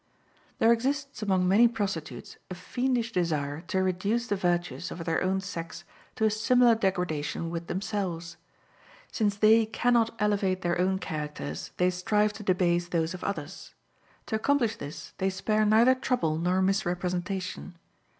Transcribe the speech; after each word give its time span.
There 0.57 0.73
exists 0.73 1.21
among 1.21 1.47
many 1.47 1.67
prostitutes 1.67 2.37
a 2.49 2.55
fiendish 2.55 3.11
desire 3.11 3.61
to 3.67 3.83
reduce 3.83 4.25
the 4.25 4.35
virtuous 4.35 4.89
of 4.89 5.05
their 5.05 5.21
own 5.21 5.41
sex 5.41 5.83
to 6.15 6.25
a 6.25 6.31
similar 6.31 6.73
degradation 6.73 7.51
with 7.51 7.67
themselves. 7.67 8.37
Since 9.11 9.35
they 9.37 9.67
can 9.67 9.93
not 9.93 10.15
elevate 10.17 10.63
their 10.63 10.81
own 10.81 10.97
characters, 10.97 11.69
they 11.77 11.91
strive 11.91 12.33
to 12.33 12.41
debase 12.43 12.87
those 12.87 13.13
of 13.13 13.23
others. 13.23 13.75
To 14.25 14.35
accomplish 14.35 14.75
this, 14.77 15.13
they 15.19 15.29
spare 15.29 15.65
neither 15.67 15.93
trouble 15.93 16.39
nor 16.39 16.63
misrepresentation. 16.63 17.75